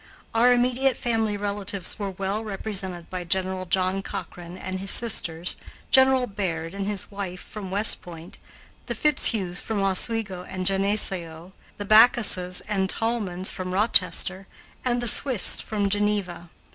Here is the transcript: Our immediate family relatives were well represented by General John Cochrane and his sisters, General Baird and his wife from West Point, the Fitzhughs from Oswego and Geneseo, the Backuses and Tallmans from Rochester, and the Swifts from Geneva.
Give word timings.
Our 0.33 0.51
immediate 0.51 0.97
family 0.97 1.37
relatives 1.37 1.99
were 1.99 2.09
well 2.09 2.43
represented 2.43 3.07
by 3.11 3.23
General 3.23 3.67
John 3.67 4.01
Cochrane 4.01 4.57
and 4.57 4.79
his 4.79 4.89
sisters, 4.89 5.57
General 5.91 6.25
Baird 6.25 6.73
and 6.73 6.87
his 6.87 7.11
wife 7.11 7.39
from 7.39 7.69
West 7.69 8.01
Point, 8.01 8.39
the 8.87 8.95
Fitzhughs 8.95 9.61
from 9.61 9.83
Oswego 9.83 10.43
and 10.43 10.65
Geneseo, 10.65 11.53
the 11.77 11.85
Backuses 11.85 12.61
and 12.67 12.89
Tallmans 12.89 13.51
from 13.51 13.75
Rochester, 13.75 14.47
and 14.83 15.03
the 15.03 15.07
Swifts 15.07 15.61
from 15.61 15.87
Geneva. 15.87 16.49